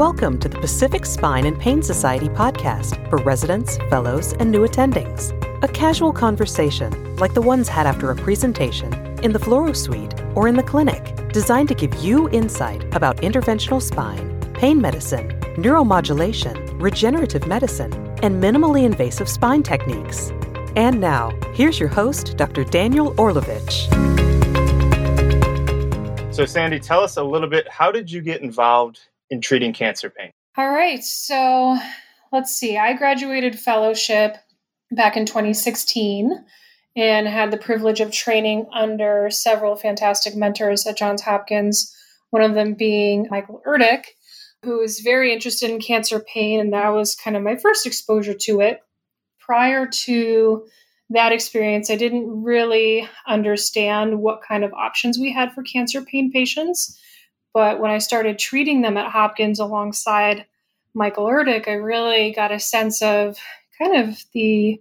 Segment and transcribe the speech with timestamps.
[0.00, 5.30] welcome to the Pacific Spine and Pain Society podcast for residents, fellows, and new attendings.
[5.62, 10.48] A casual conversation like the ones had after a presentation, in the fluoro suite, or
[10.48, 17.46] in the clinic, designed to give you insight about interventional spine, pain medicine, neuromodulation, regenerative
[17.46, 20.32] medicine, and minimally invasive spine techniques.
[20.76, 22.64] And now, here's your host, Dr.
[22.64, 23.84] Daniel Orlovich.
[26.32, 30.10] So, Sandy, tell us a little bit how did you get involved in treating cancer
[30.10, 30.30] pain?
[30.56, 31.02] All right.
[31.02, 31.78] So,
[32.32, 32.76] let's see.
[32.76, 34.36] I graduated fellowship
[34.90, 36.44] back in 2016
[36.96, 41.94] and had the privilege of training under several fantastic mentors at Johns Hopkins,
[42.30, 44.06] one of them being Michael Erdek,
[44.64, 48.34] who is very interested in cancer pain, and that was kind of my first exposure
[48.34, 48.80] to it.
[49.38, 50.66] Prior to
[51.10, 56.30] that experience, I didn't really understand what kind of options we had for cancer pain
[56.30, 56.98] patients.
[57.52, 60.46] But when I started treating them at Hopkins alongside
[60.94, 63.36] Michael Erdek, I really got a sense of
[63.78, 64.80] kind of the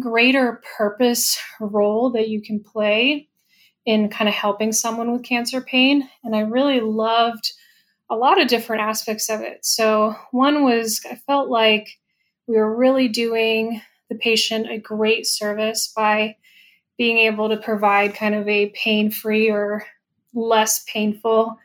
[0.00, 3.28] greater purpose role that you can play
[3.84, 6.08] in kind of helping someone with cancer pain.
[6.24, 7.52] And I really loved
[8.08, 9.64] a lot of different aspects of it.
[9.64, 11.98] So, one was I felt like
[12.46, 16.36] we were really doing the patient a great service by
[16.98, 19.84] being able to provide kind of a pain free or
[20.34, 21.58] less painful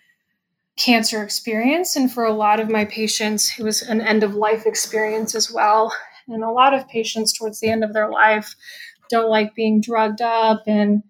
[0.77, 1.95] cancer experience.
[1.95, 5.51] And for a lot of my patients, it was an end of life experience as
[5.51, 5.93] well.
[6.27, 8.55] And a lot of patients towards the end of their life
[9.09, 11.03] don't like being drugged up and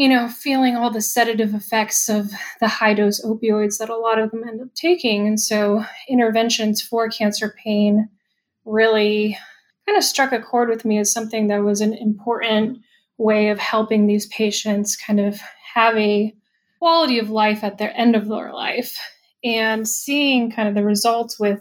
[0.00, 4.18] you know, feeling all the sedative effects of the high dose opioids that a lot
[4.18, 5.26] of them end up taking.
[5.26, 8.08] And so interventions for cancer pain
[8.64, 9.36] really
[9.84, 12.78] kind of struck a chord with me as something that was an important
[13.18, 15.38] way of helping these patients kind of
[15.74, 16.34] have a
[16.80, 18.98] quality of life at their end of their life.
[19.44, 21.60] And seeing kind of the results with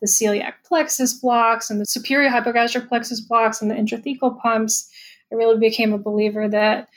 [0.00, 4.88] the celiac plexus blocks and the superior hypogastric plexus blocks and the intrathecal pumps
[5.32, 6.88] i really became a believer that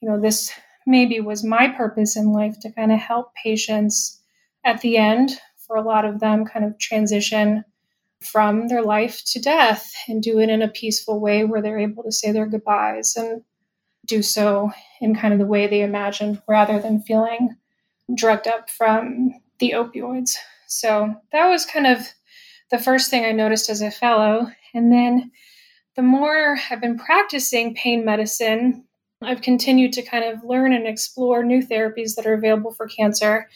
[0.00, 0.52] you know, this
[0.86, 4.20] maybe was my purpose in life to kind of help patients
[4.64, 7.64] at the end for a lot of them kind of transition
[8.20, 12.02] from their life to death and do it in a peaceful way where they're able
[12.02, 13.16] to say their goodbyes.
[13.16, 13.42] And
[14.06, 17.56] do so in kind of the way they imagined rather than feeling
[18.14, 20.36] drugged up from the opioids.
[20.66, 22.06] So that was kind of
[22.70, 24.48] the first thing I noticed as a fellow.
[24.74, 25.30] And then
[25.96, 28.84] the more I've been practicing pain medicine,
[29.22, 33.48] I've continued to kind of learn and explore new therapies that are available for cancer.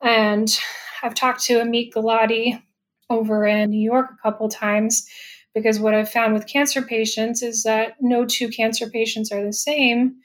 [0.00, 0.56] And
[1.02, 2.62] I've talked to Amit Gulati
[3.10, 5.08] over in New York a couple times
[5.54, 9.52] because what I've found with cancer patients is that no two cancer patients are the
[9.52, 10.16] same.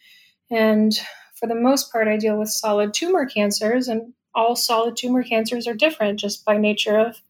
[0.49, 0.93] And
[1.35, 5.67] for the most part, I deal with solid tumor cancers, and all solid tumor cancers
[5.67, 7.21] are different just by nature of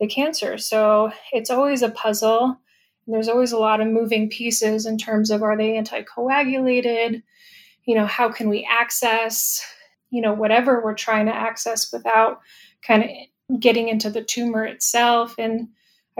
[0.00, 0.58] the cancer.
[0.58, 2.58] So it's always a puzzle
[3.06, 7.22] there's always a lot of moving pieces in terms of are they anticoagulated?
[7.84, 9.64] You know, how can we access,
[10.10, 12.40] you know, whatever we're trying to access without
[12.86, 15.34] kind of getting into the tumor itself?
[15.38, 15.68] And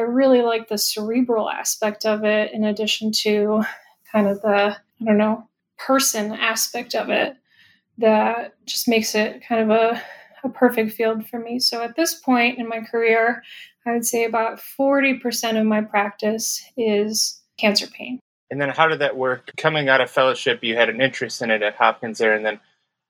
[0.03, 3.63] I really like the cerebral aspect of it in addition to
[4.11, 5.49] kind of the, I don't know,
[5.79, 7.37] person aspect of it
[7.99, 10.03] that just makes it kind of a,
[10.43, 11.61] a perfect field for me.
[11.61, 13.45] So at this point in my career,
[13.87, 18.19] I would say about 40% of my practice is cancer pain.
[18.51, 19.53] And then how did that work?
[19.57, 22.35] Coming out of fellowship, you had an interest in it at Hopkins there.
[22.35, 22.59] And then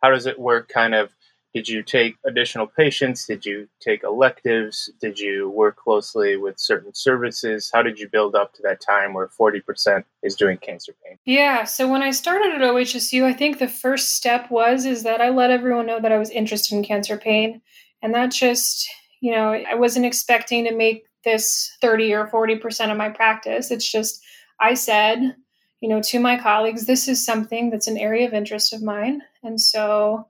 [0.02, 1.10] how does it work kind of?
[1.54, 3.26] Did you take additional patients?
[3.26, 4.90] Did you take electives?
[5.00, 7.70] Did you work closely with certain services?
[7.72, 11.18] How did you build up to that time where 40% is doing cancer pain?
[11.24, 15.20] Yeah, so when I started at OHSU, I think the first step was is that
[15.20, 17.60] I let everyone know that I was interested in cancer pain.
[18.00, 18.88] And that just
[19.22, 23.70] you know, I wasn't expecting to make this 30 or 40% of my practice.
[23.70, 24.20] It's just,
[24.60, 25.36] I said,
[25.80, 29.22] you know, to my colleagues, this is something that's an area of interest of mine.
[29.44, 30.26] And so,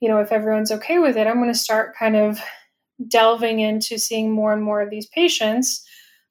[0.00, 2.40] you know, if everyone's okay with it, I'm going to start kind of
[3.08, 5.84] delving into seeing more and more of these patients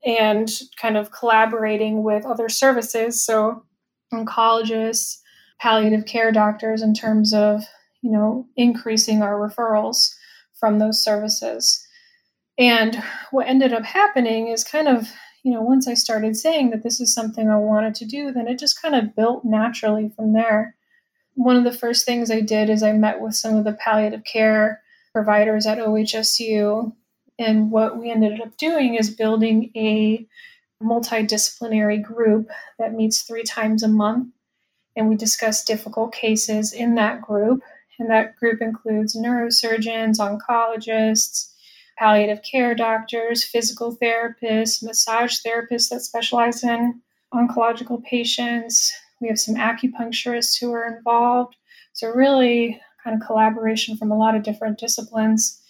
[0.06, 0.50] and
[0.82, 3.24] kind of collaborating with other services.
[3.24, 3.64] So,
[4.14, 5.18] oncologists,
[5.60, 7.64] palliative care doctors, in terms of,
[8.02, 10.14] you know, increasing our referrals
[10.60, 11.84] from those services.
[12.58, 15.10] And what ended up happening is kind of,
[15.44, 18.48] you know, once I started saying that this is something I wanted to do, then
[18.48, 20.77] it just kind of built naturally from there.
[21.38, 24.24] One of the first things I did is I met with some of the palliative
[24.24, 24.82] care
[25.14, 26.92] providers at OHSU.
[27.38, 30.26] And what we ended up doing is building a
[30.82, 32.50] multidisciplinary group
[32.80, 34.34] that meets three times a month.
[34.96, 37.62] And we discuss difficult cases in that group.
[38.00, 41.52] And that group includes neurosurgeons, oncologists,
[42.00, 47.00] palliative care doctors, physical therapists, massage therapists that specialize in
[47.32, 48.92] oncological patients.
[49.22, 51.56] We have some acupuncturists who are involved.
[51.94, 55.62] So, really, kind of collaboration from a lot of different disciplines.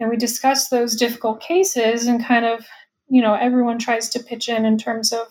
[0.00, 2.66] And we discuss those difficult cases and kind of,
[3.08, 5.26] you know, everyone tries to pitch in in terms of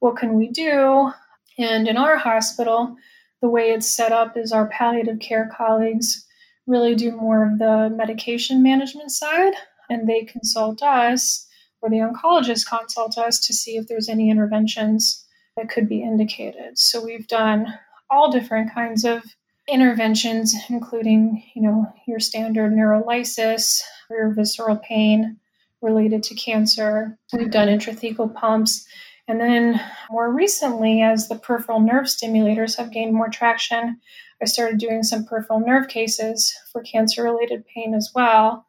[0.00, 1.10] what can we do.
[1.58, 2.96] And in our hospital,
[3.40, 6.24] the way it's set up is our palliative care colleagues
[6.66, 9.54] really do more of the medication management side
[9.88, 11.46] and they consult us
[11.80, 15.24] or the oncologist consult us to see if there's any interventions
[15.58, 16.78] that could be indicated.
[16.78, 17.66] So we've done
[18.10, 19.24] all different kinds of
[19.68, 25.36] interventions, including, you know, your standard neurolysis, your visceral pain
[25.82, 27.18] related to cancer.
[27.32, 28.86] We've done intrathecal pumps.
[29.26, 34.00] And then more recently, as the peripheral nerve stimulators have gained more traction,
[34.40, 38.64] I started doing some peripheral nerve cases for cancer related pain as well.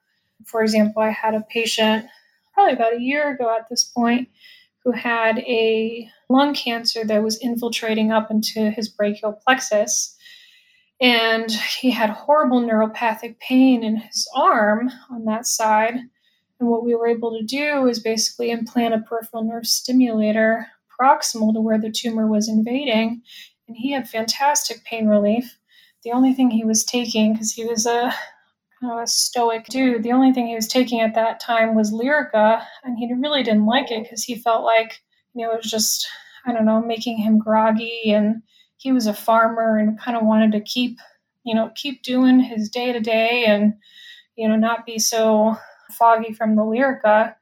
[0.46, 2.08] For example, I had a patient
[2.54, 4.28] probably about a year ago at this point
[4.84, 10.16] who had a lung cancer that was infiltrating up into his brachial plexus.
[11.02, 15.96] And he had horrible neuropathic pain in his arm on that side.
[16.60, 20.68] And what we were able to do is basically implant a peripheral nerve stimulator
[21.00, 23.22] proximal to where the tumor was invading.
[23.68, 25.58] And he had fantastic pain relief.
[26.04, 28.14] The only thing he was taking, because he was a
[28.82, 30.04] a stoic dude.
[30.04, 33.66] The only thing he was taking at that time was Lyrica, and he really didn't
[33.66, 35.02] like it because he felt like
[35.34, 36.08] you know it was just
[36.46, 38.42] I don't know making him groggy, and
[38.78, 40.98] he was a farmer and kind of wanted to keep
[41.44, 43.74] you know keep doing his day to day and
[44.36, 45.58] you know not be so
[45.92, 47.36] foggy from the Lyrica.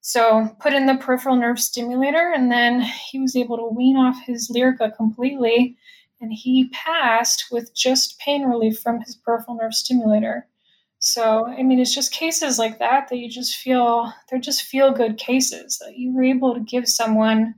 [0.00, 4.16] So put in the peripheral nerve stimulator, and then he was able to wean off
[4.24, 5.76] his Lyrica completely,
[6.20, 10.46] and he passed with just pain relief from his peripheral nerve stimulator.
[11.06, 14.90] So, I mean, it's just cases like that that you just feel they're just feel
[14.90, 17.54] good cases that you were able to give someone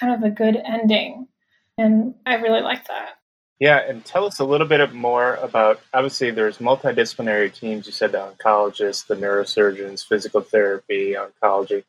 [0.00, 1.28] kind of a good ending.
[1.76, 3.18] And I really like that.
[3.60, 7.84] Yeah, and tell us a little bit more about obviously there's multidisciplinary teams.
[7.84, 11.84] You said the oncologists, the neurosurgeons, physical therapy, oncology.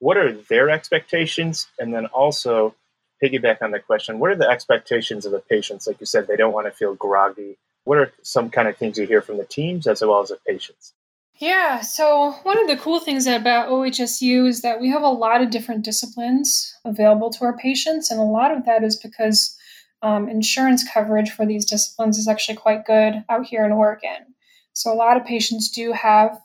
[0.00, 1.68] What are their expectations?
[1.78, 2.74] And then also
[3.22, 5.86] piggyback on the question, what are the expectations of the patients?
[5.86, 8.98] Like you said, they don't want to feel groggy what are some kind of things
[8.98, 10.92] you hear from the teams as well as the patients?
[11.40, 15.40] Yeah, so one of the cool things about OHSU is that we have a lot
[15.40, 19.56] of different disciplines available to our patients, and a lot of that is because
[20.02, 24.34] um, insurance coverage for these disciplines is actually quite good out here in Oregon.
[24.74, 26.38] So a lot of patients do have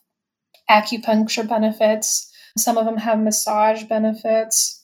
[0.69, 2.31] acupuncture benefits.
[2.57, 4.83] Some of them have massage benefits.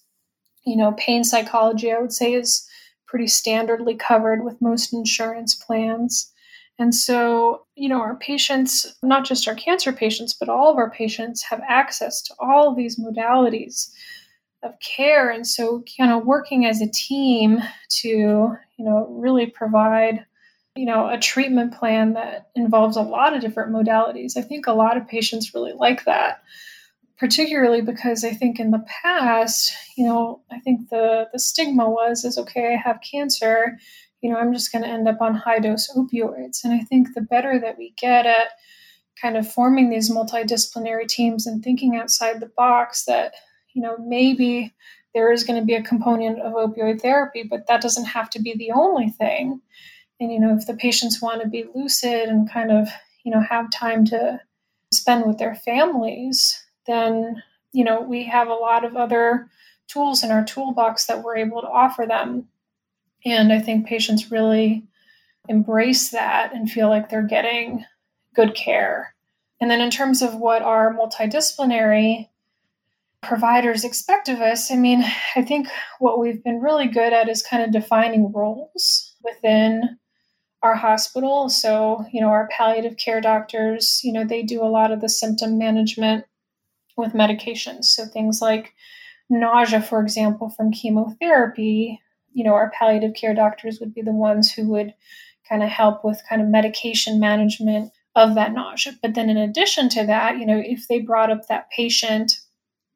[0.65, 2.67] You know, pain psychology, I would say, is
[3.07, 6.31] pretty standardly covered with most insurance plans.
[6.79, 10.89] And so, you know, our patients, not just our cancer patients, but all of our
[10.89, 13.91] patients have access to all of these modalities
[14.63, 15.29] of care.
[15.29, 17.59] And so, you know, working as a team
[18.01, 20.25] to, you know, really provide,
[20.75, 24.37] you know, a treatment plan that involves a lot of different modalities.
[24.37, 26.41] I think a lot of patients really like that
[27.21, 32.25] particularly because I think in the past, you know, I think the the stigma was
[32.25, 33.77] is okay, I have cancer,
[34.21, 36.63] you know, I'm just going to end up on high dose opioids.
[36.63, 38.49] And I think the better that we get at
[39.21, 43.33] kind of forming these multidisciplinary teams and thinking outside the box that,
[43.73, 44.73] you know, maybe
[45.13, 48.41] there is going to be a component of opioid therapy, but that doesn't have to
[48.41, 49.61] be the only thing.
[50.19, 52.87] And, you know, if the patients want to be lucid and kind of,
[53.23, 54.39] you know, have time to
[54.93, 57.41] spend with their families, then,
[57.73, 59.49] you know, we have a lot of other
[59.87, 62.47] tools in our toolbox that we're able to offer them
[63.25, 64.83] and I think patients really
[65.47, 67.85] embrace that and feel like they're getting
[68.35, 69.13] good care.
[69.59, 72.29] And then, in terms of what our multidisciplinary
[73.21, 75.03] providers expect of us, I mean,
[75.35, 75.67] I think
[75.99, 79.97] what we've been really good at is kind of defining roles within
[80.63, 81.49] our hospital.
[81.49, 85.09] So, you know, our palliative care doctors, you know, they do a lot of the
[85.09, 86.25] symptom management
[86.97, 87.85] with medications.
[87.85, 88.73] So, things like
[89.29, 92.01] nausea, for example, from chemotherapy,
[92.33, 94.93] you know, our palliative care doctors would be the ones who would
[95.47, 98.93] kind of help with kind of medication management of that nausea.
[99.01, 102.33] But then in addition to that, you know, if they brought up that patient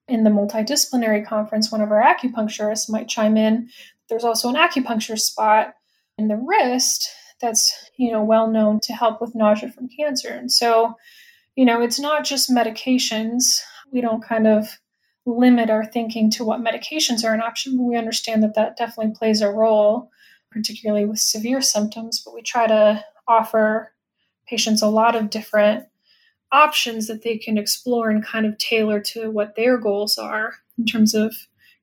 [0.07, 3.69] in the multidisciplinary conference, one of our acupuncturists might chime in.
[4.09, 5.73] There's also an acupuncture spot
[6.17, 7.09] in the wrist
[7.41, 10.29] that's, you know, well known to help with nausea from cancer.
[10.29, 10.95] And so,
[11.55, 13.61] you know, it's not just medications.
[13.91, 14.77] We don't kind of
[15.25, 19.41] limit our thinking to what medications are an option, we understand that that definitely plays
[19.41, 20.11] a role,
[20.51, 22.21] particularly with severe symptoms.
[22.23, 23.93] But we try to offer
[24.47, 25.85] patients a lot of different
[26.51, 30.85] options that they can explore and kind of tailor to what their goals are in
[30.85, 31.35] terms of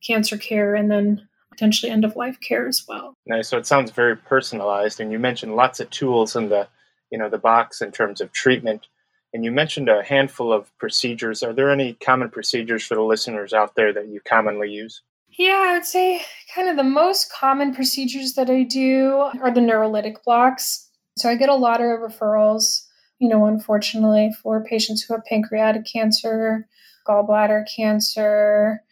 [0.06, 3.14] cancer care and then potentially end of life care as well.
[3.26, 3.48] Nice.
[3.48, 6.68] So it sounds very personalized, and you mentioned lots of tools in the
[7.10, 8.86] you know the box in terms of treatment.
[9.34, 11.42] And you mentioned a handful of procedures.
[11.42, 15.02] Are there any common procedures for the listeners out there that you commonly use?
[15.38, 16.22] Yeah, I would say
[16.54, 20.88] kind of the most common procedures that I do are the neurolytic blocks.
[21.16, 22.82] So I get a lot of referrals,
[23.18, 26.68] you know, unfortunately, for patients who have pancreatic cancer,
[27.08, 28.82] gallbladder cancer,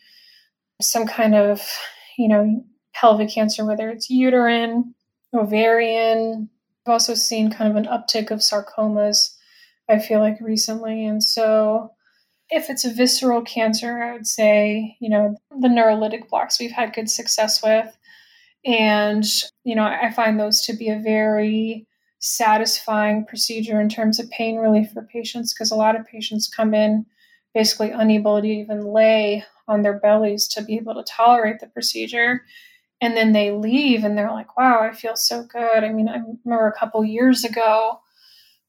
[0.80, 1.61] some kind of,
[2.16, 4.94] you know, pelvic cancer, whether it's uterine,
[5.35, 6.49] ovarian.
[6.87, 9.37] I've also seen kind of an uptick of sarcomas,
[9.90, 11.04] I feel like recently.
[11.04, 11.90] And so
[12.49, 16.94] if it's a visceral cancer, I would say, you know, the neurolytic blocks we've had
[16.94, 17.97] good success with.
[18.64, 19.25] And,
[19.64, 21.87] you know, I find those to be a very
[22.18, 26.75] satisfying procedure in terms of pain relief for patients because a lot of patients come
[26.75, 27.06] in
[27.54, 32.44] basically unable to even lay on their bellies to be able to tolerate the procedure.
[33.00, 35.82] And then they leave and they're like, wow, I feel so good.
[35.82, 38.00] I mean, I remember a couple years ago,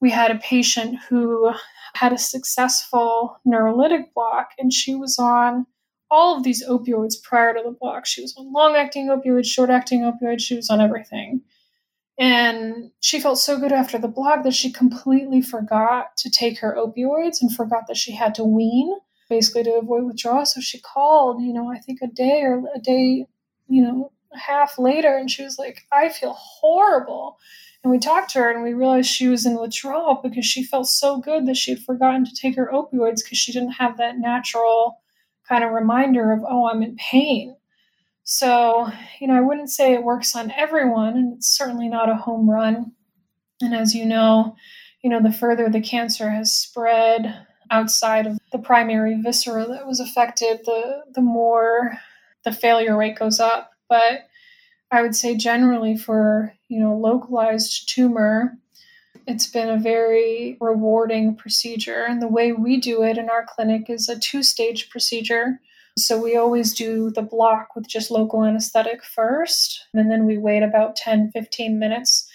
[0.02, 1.54] we had a patient who
[1.94, 5.66] had a successful neurolytic block and she was on
[6.10, 8.06] all of these opioids prior to the block.
[8.06, 11.42] She was on long acting opioids, short acting opioids, she was on everything.
[12.18, 16.76] And she felt so good after the block that she completely forgot to take her
[16.78, 18.94] opioids and forgot that she had to wean
[19.30, 20.46] basically to avoid withdrawal.
[20.46, 23.26] So she called, you know, I think a day or a day,
[23.70, 27.38] you know, half later, and she was like, I feel horrible.
[27.84, 30.88] And we talked to her and we realized she was in withdrawal because she felt
[30.88, 34.20] so good that she had forgotten to take her opioids because she didn't have that
[34.20, 35.02] natural
[35.48, 37.56] kind of reminder of, oh, I'm in pain.
[38.24, 42.16] So, you know, I wouldn't say it works on everyone, and it's certainly not a
[42.16, 42.92] home run.
[43.62, 44.56] And as you know,
[45.04, 50.00] you know, the further the cancer has spread outside of the primary viscera that was
[50.00, 51.98] affected, the the more
[52.44, 53.72] the failure rate goes up.
[53.90, 54.28] But
[54.92, 58.58] I would say generally for, you know, localized tumor,
[59.28, 62.06] it's been a very rewarding procedure.
[62.08, 65.60] And the way we do it in our clinic is a two stage procedure.
[65.98, 70.64] So we always do the block with just local anesthetic first, and then we wait
[70.64, 72.30] about 10, 15 minutes,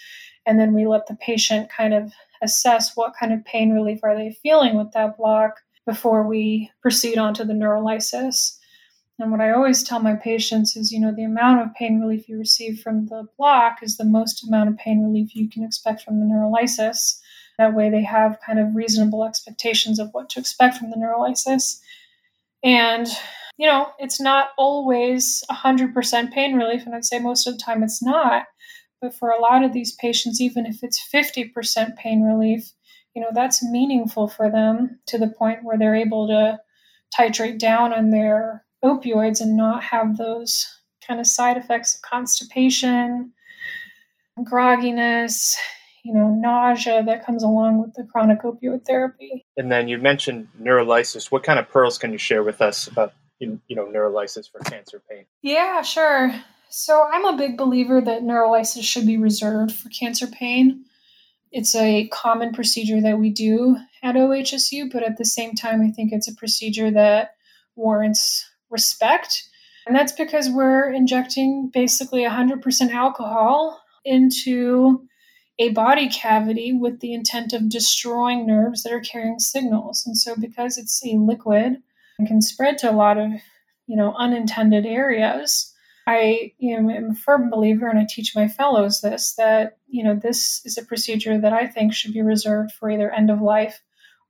[0.45, 4.15] and then we let the patient kind of assess what kind of pain relief are
[4.15, 5.55] they feeling with that block
[5.87, 8.57] before we proceed on to the neurolysis.
[9.19, 12.29] And what I always tell my patients is, you know, the amount of pain relief
[12.29, 16.03] you receive from the block is the most amount of pain relief you can expect
[16.03, 17.19] from the neurolysis.
[17.57, 21.79] That way they have kind of reasonable expectations of what to expect from the neurolysis.
[22.63, 23.07] And,
[23.57, 27.81] you know, it's not always 100% pain relief, and I'd say most of the time
[27.81, 28.45] it's not.
[29.01, 32.71] But for a lot of these patients, even if it's 50% pain relief,
[33.15, 36.59] you know, that's meaningful for them to the point where they're able to
[37.17, 40.67] titrate down on their opioids and not have those
[41.05, 43.31] kind of side effects of constipation,
[44.39, 45.55] grogginess,
[46.03, 49.45] you know, nausea that comes along with the chronic opioid therapy.
[49.57, 51.31] And then you mentioned neurolysis.
[51.31, 55.01] What kind of pearls can you share with us about you know neurolysis for cancer
[55.09, 55.25] pain?
[55.41, 56.33] Yeah, sure.
[56.69, 60.85] So I'm a big believer that neurolysis should be reserved for cancer pain.
[61.51, 65.91] It's a common procedure that we do at OHSU, but at the same time, I
[65.91, 67.35] think it's a procedure that
[67.75, 69.43] warrants respect.
[69.85, 75.07] And that's because we're injecting basically 100% alcohol into
[75.59, 80.05] a body cavity with the intent of destroying nerves that are carrying signals.
[80.05, 81.77] And so, because it's a liquid
[82.19, 83.31] and can spread to a lot of,
[83.87, 85.73] you know, unintended areas,
[86.07, 90.15] I know, am a firm believer, and I teach my fellows this that you know
[90.15, 93.81] this is a procedure that I think should be reserved for either end of life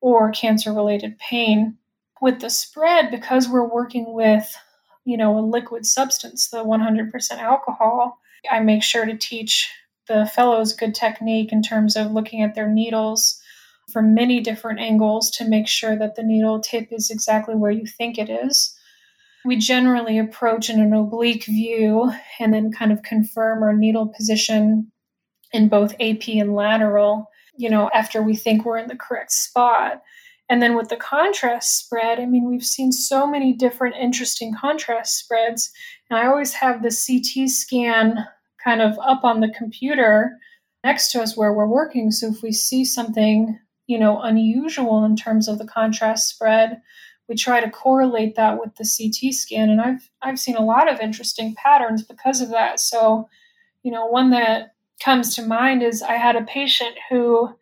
[0.02, 1.78] or cancer-related pain
[2.22, 4.56] with the spread, because we're working with,
[5.06, 8.20] you know, a liquid substance, the 100% alcohol,
[8.52, 9.70] I make sure to teach
[10.08, 13.42] the fellows good technique in terms of looking at their needles
[13.92, 17.86] from many different angles to make sure that the needle tip is exactly where you
[17.86, 18.74] think it is.
[19.46, 24.92] We generally approach in an oblique view and then kind of confirm our needle position
[25.54, 30.02] in both AP and lateral, you know, after we think we're in the correct spot.
[30.50, 35.18] And then with the contrast spread, I mean, we've seen so many different interesting contrast
[35.18, 35.72] spreads.
[36.10, 38.26] And I always have the CT scan
[38.64, 40.38] kind of up on the computer
[40.84, 42.12] next to us where we're working.
[42.12, 46.82] So if we see something, you know, unusual in terms of the contrast spread,
[47.28, 49.70] we try to correlate that with the CT scan.
[49.70, 52.80] And I've I've seen a lot of interesting patterns because of that.
[52.80, 53.28] So,
[53.84, 57.54] you know, one that comes to mind is I had a patient who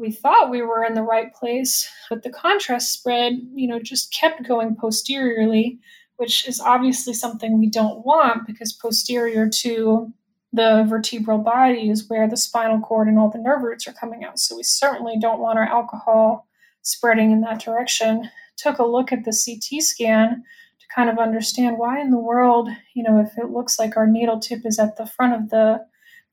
[0.00, 4.12] we thought we were in the right place, but the contrast spread, you know, just
[4.12, 5.78] kept going posteriorly,
[6.16, 10.12] which is obviously something we don't want because posterior to
[10.52, 14.24] the vertebral body is where the spinal cord and all the nerve roots are coming
[14.24, 14.38] out.
[14.38, 16.48] So we certainly don't want our alcohol
[16.82, 18.28] spreading in that direction.
[18.56, 20.42] Took a look at the CT scan
[20.80, 24.06] to kind of understand why in the world, you know, if it looks like our
[24.06, 25.84] needle tip is at the front of the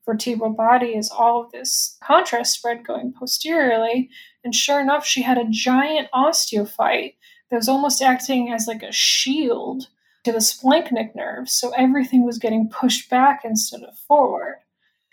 [0.08, 4.08] vertebral body is all of this contrast spread going posteriorly.
[4.42, 7.14] And sure enough, she had a giant osteophyte
[7.50, 9.88] that was almost acting as like a shield
[10.24, 11.50] to the splanchnic nerve.
[11.50, 14.56] So everything was getting pushed back instead of forward.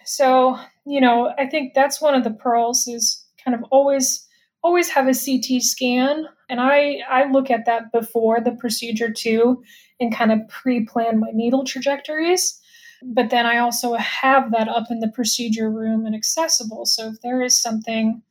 [0.05, 4.25] So, you know, I think that's one of the pearls is kind of always
[4.63, 6.25] always have a CT scan.
[6.49, 9.61] And I, I look at that before the procedure too
[9.99, 12.59] and kind of pre-plan my needle trajectories
[13.13, 16.85] but then I also have that up in the procedure room and accessible.
[16.85, 18.21] So if there is something,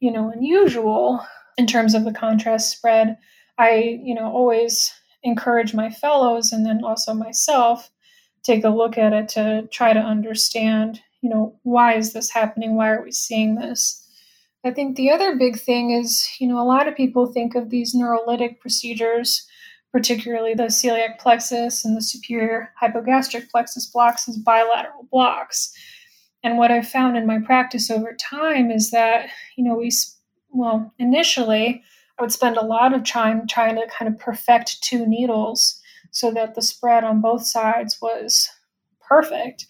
[0.00, 1.24] you know, unusual
[1.58, 3.18] in terms of the contrast spread,
[3.58, 7.90] I, you know, always encourage my fellows and then also myself
[8.42, 12.74] take a look at it to try to understand, you know, why is this happening?
[12.74, 13.98] Why are we seeing this?
[14.64, 17.70] I think the other big thing is, you know, a lot of people think of
[17.70, 19.46] these neurolytic procedures
[19.92, 25.72] particularly the celiac plexus and the superior hypogastric plexus blocks as bilateral blocks.
[26.42, 29.92] And what I've found in my practice over time is that, you know, we,
[30.50, 31.82] well, initially,
[32.18, 35.80] I would spend a lot of time trying to kind of perfect two needles
[36.10, 38.50] so that the spread on both sides was
[39.06, 39.66] perfect.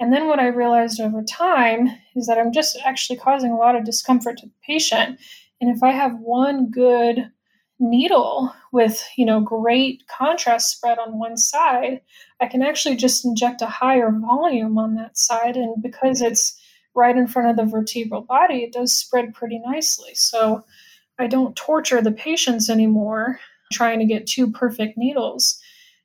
[0.00, 3.76] And then what I realized over time is that I'm just actually causing a lot
[3.76, 5.18] of discomfort to the patient.
[5.60, 7.30] And if I have one good
[7.78, 12.00] needle with you know great contrast spread on one side
[12.40, 16.58] i can actually just inject a higher volume on that side and because it's
[16.94, 20.14] right in front of the vertebral body it does spread pretty nicely.
[20.14, 20.64] So
[21.18, 23.38] i don't torture the patients anymore
[23.72, 25.60] trying to get two perfect needles.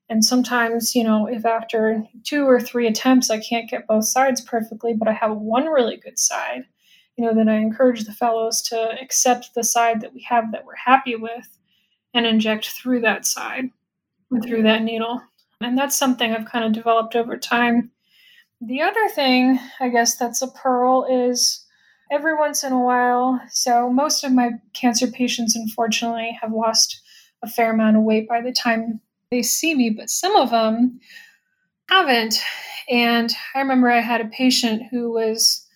[0.10, 4.42] And sometimes you know if after two or three attempts i can't get both sides
[4.42, 6.64] perfectly but i have one really good side
[7.16, 10.66] you know then i encourage the fellows to accept the side that we have that
[10.66, 11.58] we're happy with
[12.14, 13.70] and inject through that side
[14.40, 15.22] through that needle.
[15.60, 17.92] And that's something I've kind of developed over time.
[18.62, 21.66] The other thing, I guess, that's a pearl is
[22.12, 23.42] every once in a while.
[23.50, 27.02] So, most of my cancer patients, unfortunately, have lost
[27.44, 31.00] a fair amount of weight by the time they see me, but some of them
[31.90, 32.36] haven't.
[32.90, 35.68] And I remember I had a patient who was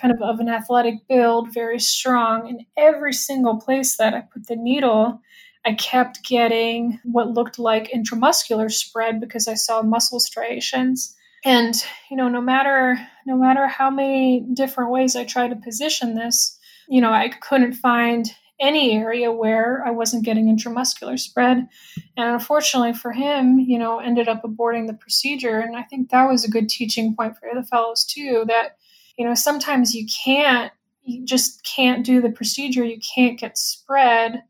[0.00, 4.46] kind of of an athletic build, very strong, and every single place that I put
[4.46, 5.20] the needle,
[5.68, 11.14] I kept getting what looked like intramuscular spread because I saw muscle striations.
[11.44, 11.74] And
[12.10, 16.58] you know, no matter no matter how many different ways I tried to position this,
[16.88, 21.68] you know, I couldn't find any area where I wasn't getting intramuscular spread.
[22.16, 25.58] And unfortunately for him, you know, ended up aborting the procedure.
[25.58, 28.78] And I think that was a good teaching point for the fellows too, that,
[29.18, 32.84] you know, sometimes you can't, you just can't do the procedure.
[32.84, 34.42] You can't get spread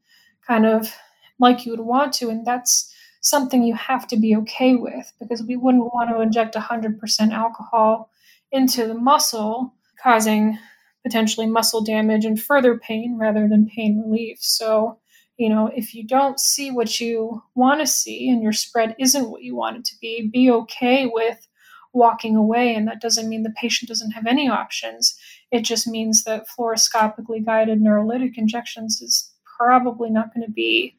[0.46, 0.94] kind of
[1.38, 2.29] like you would want to.
[2.29, 6.55] And that's something you have to be okay with because we wouldn't want to inject
[6.55, 8.11] 100% alcohol
[8.53, 10.59] into the muscle, causing
[11.03, 14.38] potentially muscle damage and further pain rather than pain relief.
[14.40, 14.98] So,
[15.37, 19.31] you know, if you don't see what you want to see and your spread isn't
[19.31, 21.46] what you want it to be, be okay with
[21.92, 22.74] walking away.
[22.74, 25.18] And that doesn't mean the patient doesn't have any options.
[25.51, 30.96] It just means that fluoroscopically guided neurolytic injections is probably not going to be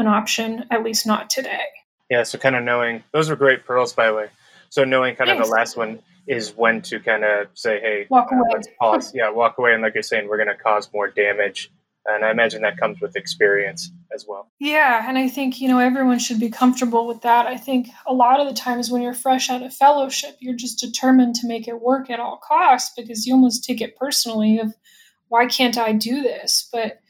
[0.00, 1.64] an option, at least not today.
[2.10, 4.26] Yeah, so kind of knowing those were great pearls, by the way.
[4.70, 5.42] So knowing kind Thanks.
[5.42, 8.50] of the last one is when to kind of say, hey, walk uh, away.
[8.52, 9.14] let's pause.
[9.14, 9.74] yeah, walk away.
[9.74, 11.70] And like you're saying, we're going to cause more damage.
[12.06, 14.50] And I imagine that comes with experience as well.
[14.58, 17.46] Yeah, and I think, you know, everyone should be comfortable with that.
[17.46, 20.80] I think a lot of the times when you're fresh out of fellowship, you're just
[20.80, 24.74] determined to make it work at all costs because you almost take it personally of
[25.28, 26.68] why can't I do this?
[26.72, 27.00] But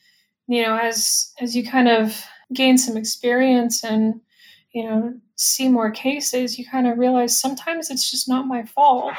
[0.46, 2.24] you know, as as you kind of
[2.54, 4.20] gain some experience and
[4.72, 9.14] you know see more cases, you kind of realize sometimes it's just not my fault,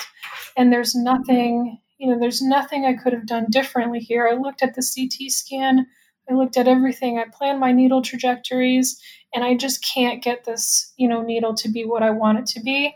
[0.57, 4.27] and there's nothing you know there's nothing I could have done differently here.
[4.27, 5.87] I looked at the CT scan.
[6.29, 7.17] I looked at everything.
[7.17, 9.01] I planned my needle trajectories,
[9.33, 12.45] and I just can't get this, you know, needle to be what I want it
[12.47, 12.95] to be.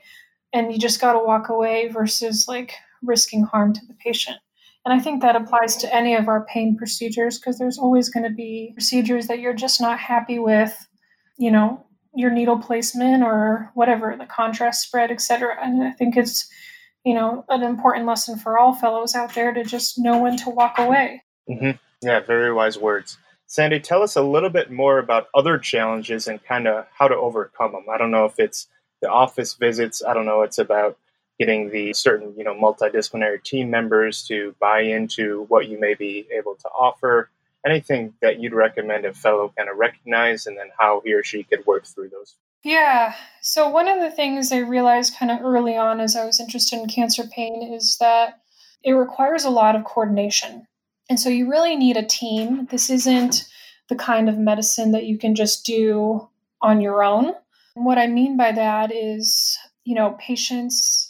[0.53, 4.37] And you just got to walk away versus like risking harm to the patient.
[4.85, 8.23] And I think that applies to any of our pain procedures because there's always going
[8.23, 10.87] to be procedures that you're just not happy with,
[11.37, 15.57] you know, your needle placement or whatever, the contrast spread, etc.
[15.61, 16.47] And I think it's,
[17.03, 20.51] you know, an important lesson for all fellows out there to just know when to
[20.51, 21.23] walk away.
[21.49, 21.71] Mm-hmm.
[22.01, 23.17] Yeah, very wise words.
[23.47, 27.15] Sandy, tell us a little bit more about other challenges and kind of how to
[27.15, 27.85] overcome them.
[27.91, 28.67] I don't know if it's
[29.01, 30.03] the office visits.
[30.03, 30.41] I don't know.
[30.41, 30.97] It's about
[31.39, 36.27] getting the certain, you know, multidisciplinary team members to buy into what you may be
[36.31, 37.29] able to offer.
[37.65, 41.43] Anything that you'd recommend a fellow kind of recognize and then how he or she
[41.43, 42.35] could work through those.
[42.63, 43.13] Yeah.
[43.41, 46.79] So one of the things I realized kind of early on as I was interested
[46.79, 48.41] in cancer pain is that
[48.83, 50.67] it requires a lot of coordination.
[51.09, 52.67] And so you really need a team.
[52.71, 53.45] This isn't
[53.89, 56.27] the kind of medicine that you can just do
[56.61, 57.33] on your own.
[57.75, 61.04] And what I mean by that is, you know, patients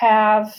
[0.00, 0.54] have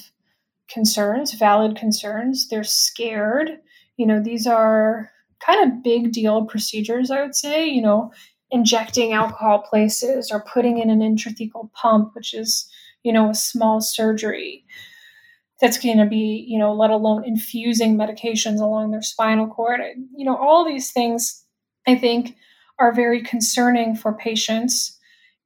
[0.69, 2.47] concerns, valid concerns.
[2.47, 3.59] They're scared.
[3.97, 5.11] You know, these are
[5.45, 8.11] kind of big deal procedures, I would say, you know,
[8.51, 12.69] injecting alcohol places or putting in an intrathecal pump, which is,
[13.03, 14.65] you know, a small surgery
[15.61, 19.81] that's going to be, you know, let alone infusing medications along their spinal cord.
[20.15, 21.45] You know, all these things
[21.87, 22.35] I think
[22.79, 24.97] are very concerning for patients.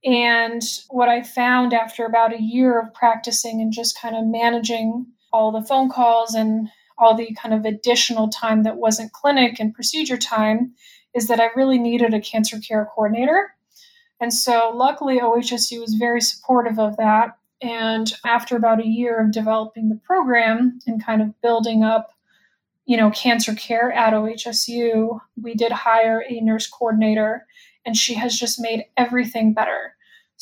[0.04, 5.06] And what I found after about a year of practicing and just kind of managing
[5.32, 9.74] all the phone calls and all the kind of additional time that wasn't clinic and
[9.74, 10.74] procedure time
[11.16, 13.56] is that I really needed a cancer care coordinator.
[14.20, 17.38] And so luckily OHSU was very supportive of that.
[17.62, 22.12] And after about a year of developing the program and kind of building up,
[22.86, 27.46] you know, cancer care at OHSU, we did hire a nurse coordinator
[27.86, 29.93] and she has just made everything better.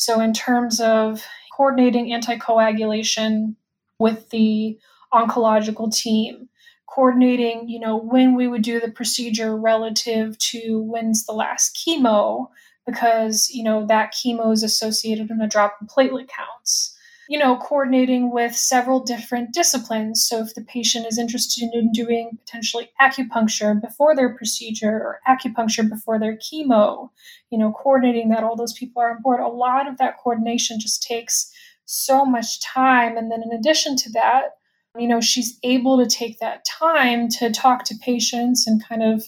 [0.01, 1.23] So in terms of
[1.55, 3.53] coordinating anticoagulation
[3.99, 4.79] with the
[5.13, 6.49] oncological team,
[6.87, 12.47] coordinating, you know, when we would do the procedure relative to when's the last chemo,
[12.87, 16.97] because, you know, that chemo is associated in a drop in platelet counts.
[17.31, 20.21] You know, coordinating with several different disciplines.
[20.21, 25.89] So, if the patient is interested in doing potentially acupuncture before their procedure or acupuncture
[25.89, 27.09] before their chemo,
[27.49, 29.39] you know, coordinating that, all those people are on board.
[29.39, 31.49] A lot of that coordination just takes
[31.85, 33.15] so much time.
[33.15, 34.57] And then, in addition to that,
[34.99, 39.23] you know, she's able to take that time to talk to patients and kind of,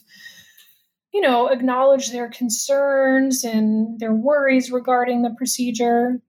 [1.14, 6.20] you know, acknowledge their concerns and their worries regarding the procedure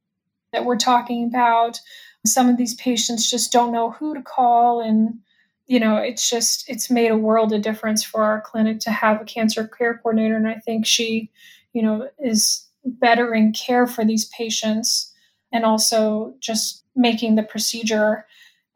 [0.54, 1.78] that we're talking about.
[2.24, 5.18] Some of these patients just don't know who to call and
[5.66, 9.20] you know, it's just it's made a world of difference for our clinic to have
[9.20, 11.30] a cancer care coordinator and I think she,
[11.72, 15.12] you know, is bettering care for these patients
[15.52, 18.26] and also just making the procedure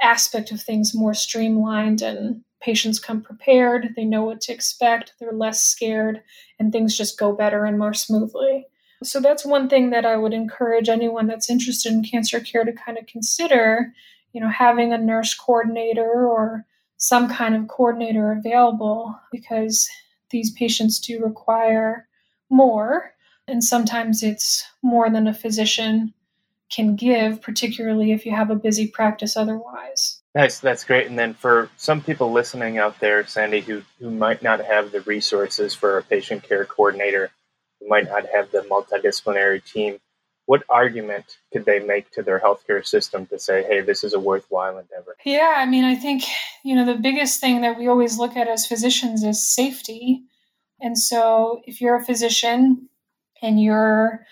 [0.01, 5.33] aspect of things more streamlined and patients come prepared they know what to expect they're
[5.33, 6.23] less scared
[6.59, 8.67] and things just go better and more smoothly
[9.03, 12.73] so that's one thing that i would encourage anyone that's interested in cancer care to
[12.73, 13.93] kind of consider
[14.33, 16.65] you know having a nurse coordinator or
[16.97, 19.89] some kind of coordinator available because
[20.31, 22.09] these patients do require
[22.51, 23.13] more
[23.47, 26.13] and sometimes it's more than a physician
[26.71, 30.21] can give, particularly if you have a busy practice otherwise.
[30.35, 31.07] Nice, that's great.
[31.07, 35.01] And then for some people listening out there, Sandy, who, who might not have the
[35.03, 37.31] resources for a patient care coordinator,
[37.81, 39.99] who might not have the multidisciplinary team,
[40.47, 44.21] what argument could they make to their healthcare system to say, hey, this is a
[44.21, 45.17] worthwhile endeavor?
[45.25, 46.25] Yeah, I mean, I think,
[46.65, 50.23] you know, the biggest thing that we always look at as physicians is safety.
[50.81, 52.89] And so if you're a physician
[53.43, 54.27] and you're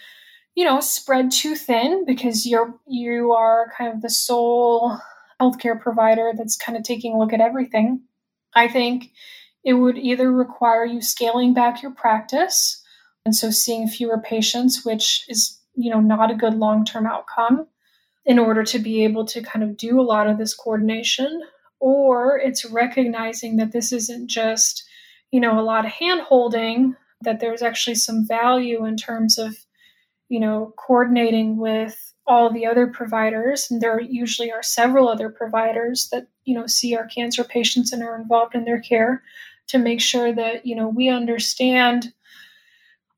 [0.56, 4.98] you know, spread too thin because you're you are kind of the sole
[5.40, 8.00] healthcare provider that's kind of taking a look at everything.
[8.54, 9.12] I think
[9.64, 12.82] it would either require you scaling back your practice
[13.26, 17.66] and so seeing fewer patients, which is, you know, not a good long-term outcome
[18.24, 21.42] in order to be able to kind of do a lot of this coordination,
[21.78, 24.82] or it's recognizing that this isn't just,
[25.30, 29.56] you know, a lot of hand holding, that there's actually some value in terms of
[30.28, 36.08] you know, coordinating with all the other providers, and there usually are several other providers
[36.10, 39.22] that, you know, see our cancer patients and are involved in their care
[39.68, 42.12] to make sure that, you know, we understand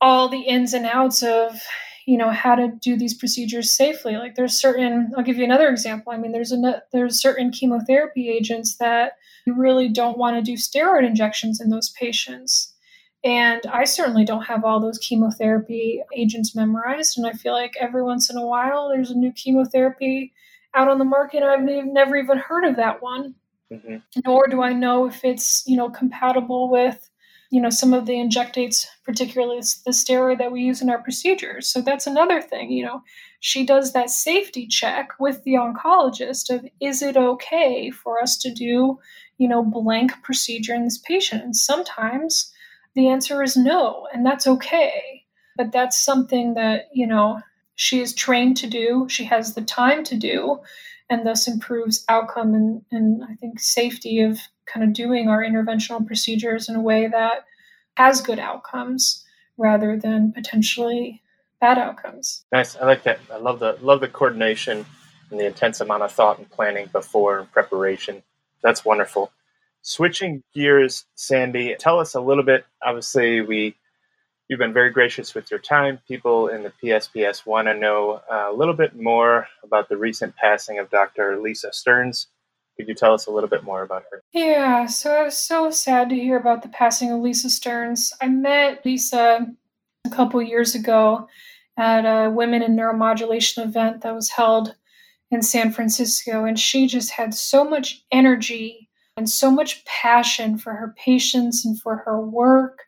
[0.00, 1.60] all the ins and outs of,
[2.06, 4.16] you know, how to do these procedures safely.
[4.16, 6.12] Like there's certain, I'll give you another example.
[6.12, 9.12] I mean, there's a, there's certain chemotherapy agents that
[9.46, 12.74] you really don't want to do steroid injections in those patients
[13.24, 17.18] and I certainly don't have all those chemotherapy agents memorized.
[17.18, 20.32] And I feel like every once in a while there's a new chemotherapy
[20.74, 21.42] out on the market.
[21.42, 23.34] I've never even heard of that one.
[23.72, 23.96] Mm-hmm.
[24.24, 27.10] Nor do I know if it's, you know, compatible with
[27.50, 31.68] you know, some of the injectates, particularly the steroid that we use in our procedures.
[31.68, 33.02] So that's another thing, you know,
[33.40, 38.52] she does that safety check with the oncologist of is it okay for us to
[38.52, 38.98] do,
[39.38, 41.42] you know, blank procedure in this patient?
[41.42, 42.52] And sometimes
[42.94, 45.24] the answer is no, and that's okay.
[45.56, 47.40] But that's something that, you know,
[47.76, 50.58] she is trained to do, she has the time to do,
[51.08, 54.38] and thus improves outcome and, and I think safety of
[54.72, 57.44] kind of doing our interventional procedures in a way that
[57.96, 59.24] has good outcomes
[59.56, 61.22] rather than potentially
[61.60, 62.44] bad outcomes.
[62.52, 62.76] Nice.
[62.76, 63.18] I like that.
[63.32, 64.86] I love the love the coordination
[65.30, 68.22] and the intense amount of thought and planning before and preparation.
[68.62, 69.32] That's wonderful.
[69.82, 72.64] Switching gears, Sandy, tell us a little bit.
[72.82, 73.76] Obviously, we
[74.48, 75.98] you've been very gracious with your time.
[76.08, 80.34] People in the PSPS want to know uh, a little bit more about the recent
[80.36, 81.38] passing of Dr.
[81.40, 82.28] Lisa Stearns.
[82.78, 84.22] Could you tell us a little bit more about her?
[84.32, 88.12] Yeah, so I was so sad to hear about the passing of Lisa Stearns.
[88.22, 89.48] I met Lisa
[90.04, 91.26] a couple years ago
[91.76, 94.76] at a Women in Neuromodulation event that was held
[95.32, 100.72] in San Francisco, and she just had so much energy and so much passion for
[100.72, 102.84] her patients and for her work.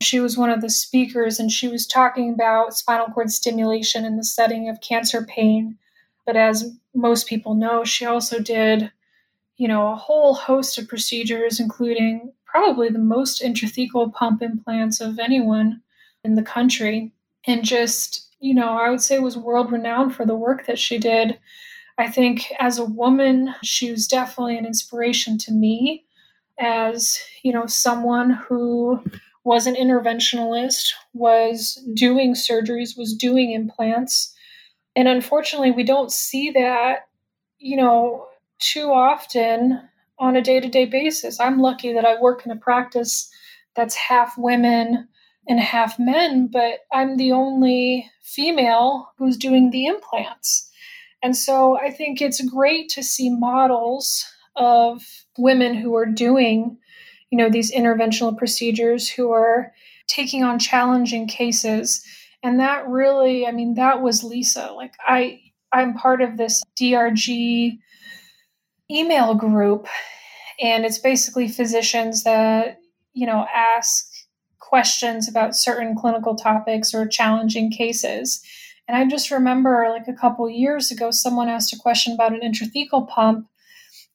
[0.00, 4.16] She was one of the speakers, and she was talking about spinal cord stimulation in
[4.16, 5.76] the setting of cancer pain.
[6.24, 8.92] But as most people know, she also did
[9.62, 15.20] you know, a whole host of procedures, including probably the most intrathecal pump implants of
[15.20, 15.80] anyone
[16.24, 17.12] in the country.
[17.46, 20.98] And just, you know, I would say was world renowned for the work that she
[20.98, 21.38] did.
[21.96, 26.06] I think as a woman, she was definitely an inspiration to me
[26.58, 29.00] as, you know, someone who
[29.44, 34.34] was an interventionalist, was doing surgeries, was doing implants.
[34.96, 37.06] And unfortunately, we don't see that,
[37.60, 38.26] you know,
[38.62, 39.80] too often
[40.18, 41.40] on a day to day basis.
[41.40, 43.30] I'm lucky that I work in a practice
[43.74, 45.08] that's half women
[45.48, 50.70] and half men, but I'm the only female who's doing the implants.
[51.22, 54.24] And so I think it's great to see models
[54.56, 55.02] of
[55.38, 56.78] women who are doing,
[57.30, 59.72] you know, these interventional procedures who are
[60.06, 62.04] taking on challenging cases.
[62.42, 64.72] And that really, I mean, that was Lisa.
[64.72, 65.40] Like I
[65.72, 67.78] I'm part of this DRG
[68.90, 69.86] email group
[70.60, 72.78] and it's basically physicians that
[73.12, 74.06] you know ask
[74.58, 78.42] questions about certain clinical topics or challenging cases.
[78.88, 82.40] And i just remember like a couple years ago someone asked a question about an
[82.40, 83.46] intrathecal pump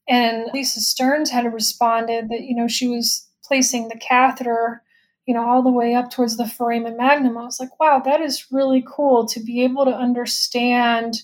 [0.07, 4.83] and lisa stearns had responded that you know she was placing the catheter
[5.25, 7.37] you know all the way up towards the foramen magnum.
[7.37, 11.15] I was like wow that is really cool to be able to understand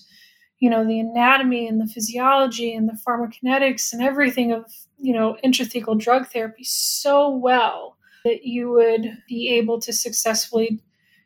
[0.60, 4.64] you know the anatomy and the physiology and the pharmacokinetics and everything of
[4.98, 10.80] you know intrathecal drug therapy so well that you would be able to successfully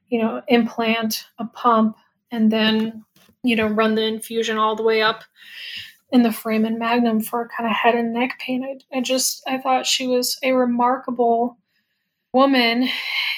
[0.09, 1.97] you know implant a pump
[2.31, 3.05] and then
[3.43, 5.25] you know run the infusion all the way up
[6.11, 8.65] in the foramen magnum for kind of head and neck pain.
[8.65, 11.59] I, I just i thought she was a remarkable
[12.33, 12.89] woman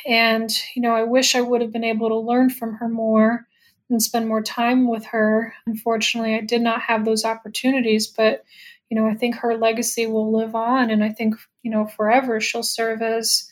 [0.07, 3.47] and you know i wish i would have been able to learn from her more
[3.91, 5.53] and spend more time with her.
[5.67, 8.45] Unfortunately, I did not have those opportunities, but
[8.89, 12.41] you know, I think her legacy will live on and I think, you know, forever
[12.41, 13.49] she'll serve as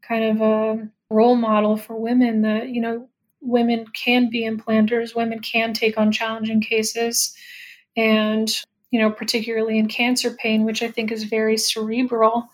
[0.00, 3.08] kind of a role model for women that, you know,
[3.42, 7.34] women can be implanters, women can take on challenging cases
[7.96, 8.50] and,
[8.90, 12.48] you know, particularly in cancer pain, which I think is very cerebral.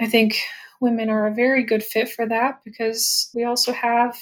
[0.00, 0.36] I think
[0.80, 4.18] women are a very good fit for that because we also have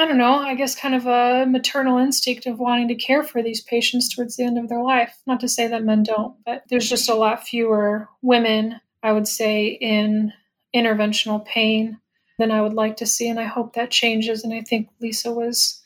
[0.00, 3.42] I don't know, I guess kind of a maternal instinct of wanting to care for
[3.42, 5.14] these patients towards the end of their life.
[5.26, 9.28] Not to say that men don't, but there's just a lot fewer women, I would
[9.28, 10.32] say, in
[10.74, 11.98] interventional pain
[12.38, 13.28] than I would like to see.
[13.28, 14.42] And I hope that changes.
[14.42, 15.82] And I think Lisa was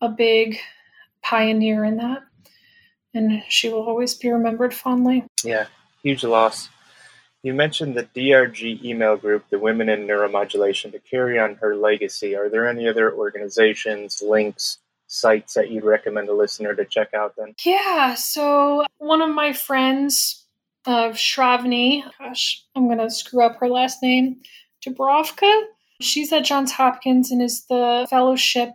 [0.00, 0.58] a big
[1.24, 2.22] pioneer in that.
[3.14, 5.24] And she will always be remembered fondly.
[5.42, 5.66] Yeah,
[6.04, 6.68] huge loss.
[7.42, 12.34] You mentioned the DRG email group, the Women in Neuromodulation, to carry on her legacy.
[12.34, 17.34] Are there any other organizations, links, sites that you'd recommend a listener to check out
[17.36, 17.54] then?
[17.64, 20.44] Yeah, so one of my friends
[20.86, 24.40] of Shravani, gosh, I'm going to screw up her last name,
[24.84, 25.64] Dubrovka.
[26.00, 28.70] She's at Johns Hopkins and is the fellowship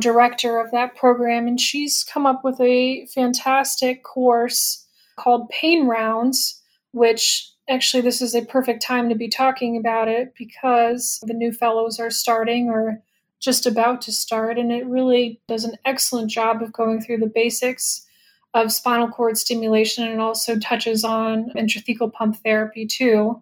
[0.00, 1.46] director of that program.
[1.46, 4.86] And she's come up with a fantastic course
[5.16, 6.59] called Pain Rounds,
[6.92, 11.52] which actually this is a perfect time to be talking about it because the new
[11.52, 13.02] fellows are starting or
[13.40, 17.30] just about to start and it really does an excellent job of going through the
[17.34, 18.06] basics
[18.54, 23.40] of spinal cord stimulation and also touches on intrathecal pump therapy too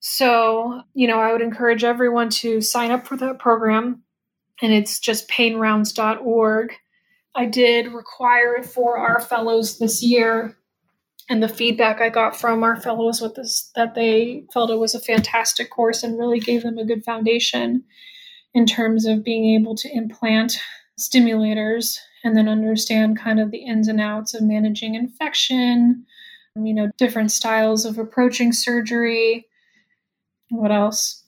[0.00, 4.02] So, you know, I would encourage everyone to sign up for that program,
[4.60, 6.74] and it's just painrounds.org.
[7.34, 10.56] I did require it for our fellows this year,
[11.28, 14.94] and the feedback I got from our fellows with this that they felt it was
[14.94, 17.84] a fantastic course and really gave them a good foundation
[18.52, 20.58] in terms of being able to implant
[20.98, 26.04] stimulators and then understand kind of the ins and outs of managing infection,
[26.56, 29.46] you know, different styles of approaching surgery.
[30.50, 31.24] What else?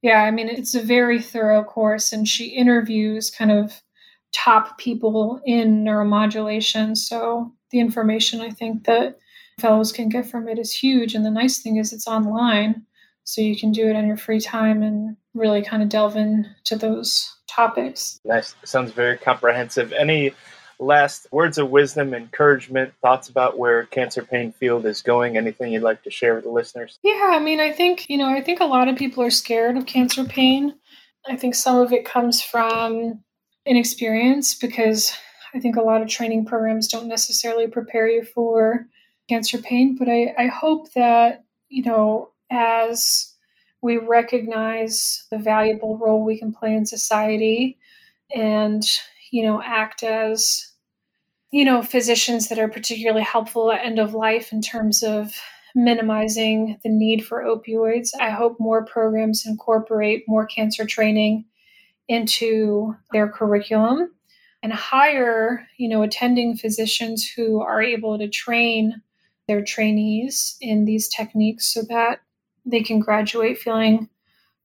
[0.00, 3.82] Yeah, I mean, it's a very thorough course, and she interviews kind of
[4.32, 6.96] top people in neuromodulation.
[6.96, 9.18] So the information I think that
[9.58, 11.14] fellows can get from it is huge.
[11.14, 12.86] And the nice thing is it's online,
[13.24, 16.76] so you can do it on your free time and really kind of delve into
[16.76, 18.20] those topics.
[18.24, 18.54] Nice.
[18.64, 19.92] Sounds very comprehensive.
[19.92, 20.32] Any
[20.78, 25.36] last words of wisdom, encouragement, thoughts about where cancer pain field is going?
[25.36, 26.98] Anything you'd like to share with the listeners?
[27.02, 29.76] Yeah, I mean, I think, you know, I think a lot of people are scared
[29.76, 30.74] of cancer pain.
[31.26, 33.22] I think some of it comes from
[33.66, 35.12] inexperience because
[35.54, 38.86] I think a lot of training programs don't necessarily prepare you for
[39.28, 39.96] cancer pain.
[39.98, 43.34] But I, I hope that, you know, as
[43.80, 47.78] we recognize the valuable role we can play in society
[48.34, 48.82] and,
[49.30, 50.72] you know, act as
[51.50, 55.32] you know, physicians that are particularly helpful at end of life in terms of
[55.74, 58.10] minimizing the need for opioids.
[58.20, 61.44] I hope more programs incorporate more cancer training
[62.08, 64.10] into their curriculum
[64.62, 69.02] and hire, you know, attending physicians who are able to train
[69.46, 72.20] their trainees in these techniques so that
[72.66, 74.08] they can graduate feeling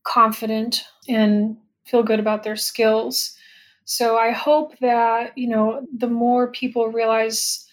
[0.04, 3.38] confident and feel good about their skills
[3.86, 7.68] so I hope that, you know, the more people realize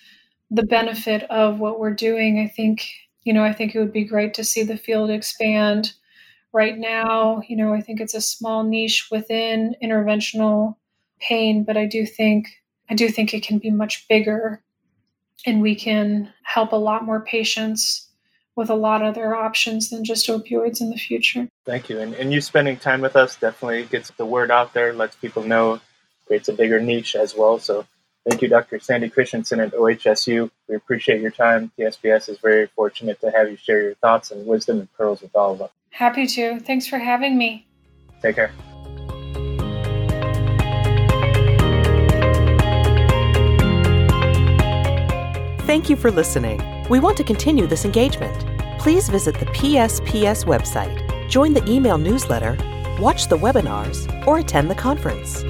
[0.51, 2.89] the benefit of what we're doing, I think,
[3.23, 5.93] you know, I think it would be great to see the field expand.
[6.53, 10.77] Right now, you know, I think it's a small niche within interventional
[11.21, 12.49] pain, but I do think
[12.89, 14.63] I do think it can be much bigger
[15.47, 18.09] and we can help a lot more patients
[18.57, 21.49] with a lot of other options than just opioids in the future.
[21.65, 22.01] Thank you.
[22.01, 25.45] And, and you spending time with us definitely gets the word out there, lets people
[25.45, 25.81] know
[26.27, 27.59] creates a bigger niche as well.
[27.59, 27.87] So
[28.29, 28.79] thank you, Dr.
[28.79, 30.51] Sandy Christensen at OHSU.
[30.69, 31.73] We appreciate your time.
[31.79, 35.35] PSPS is very fortunate to have you share your thoughts and wisdom and pearls with
[35.35, 35.71] all of us.
[35.91, 36.61] Happy to.
[36.61, 37.67] Thanks for having me.
[38.23, 38.53] Take care.
[45.71, 46.61] Thank you for listening.
[46.89, 48.45] We want to continue this engagement.
[48.81, 52.57] Please visit the PSPS website, join the email newsletter,
[52.99, 55.45] watch the webinars, or attend the conference.